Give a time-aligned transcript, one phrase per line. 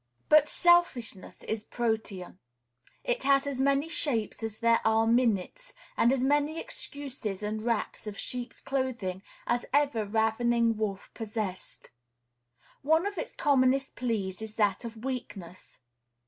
[0.29, 2.39] But selfishness is Protean.
[3.03, 8.07] It has as many shapes as there are minutes, and as many excuses and wraps
[8.07, 11.91] of sheep's clothing as ever ravening wolf possessed.
[12.81, 15.77] One of its commonest pleas is that of weakness.